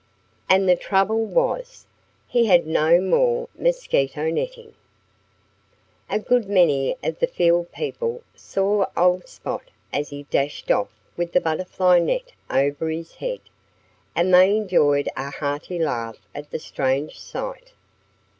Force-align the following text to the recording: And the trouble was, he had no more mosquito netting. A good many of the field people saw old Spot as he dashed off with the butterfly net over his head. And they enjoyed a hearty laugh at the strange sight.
And 0.49 0.67
the 0.67 0.75
trouble 0.75 1.23
was, 1.27 1.85
he 2.27 2.47
had 2.47 2.65
no 2.65 2.99
more 2.99 3.47
mosquito 3.55 4.31
netting. 4.31 4.73
A 6.09 6.17
good 6.17 6.49
many 6.49 6.95
of 7.03 7.19
the 7.19 7.27
field 7.27 7.71
people 7.71 8.23
saw 8.35 8.87
old 8.97 9.27
Spot 9.27 9.61
as 9.93 10.09
he 10.09 10.23
dashed 10.23 10.71
off 10.71 10.89
with 11.15 11.33
the 11.33 11.39
butterfly 11.39 11.99
net 11.99 12.31
over 12.49 12.89
his 12.89 13.13
head. 13.13 13.41
And 14.15 14.33
they 14.33 14.55
enjoyed 14.57 15.07
a 15.15 15.29
hearty 15.29 15.77
laugh 15.77 16.17
at 16.33 16.49
the 16.49 16.57
strange 16.57 17.19
sight. 17.19 17.71